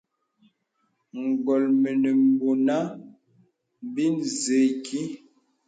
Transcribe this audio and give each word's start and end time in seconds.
Ngól 1.25 1.63
mə 1.81 1.89
nə 2.01 2.09
bônə 2.39 2.77
bì 3.93 4.03
nzə 4.17 4.55
īkí. 4.69 5.01